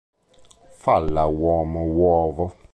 [0.85, 2.53] Falla Uomo uovo!